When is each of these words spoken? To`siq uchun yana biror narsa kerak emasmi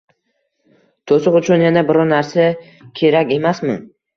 To`siq 1.11 1.37
uchun 1.41 1.63
yana 1.65 1.85
biror 1.91 2.09
narsa 2.15 2.49
kerak 3.03 3.39
emasmi 3.41 3.79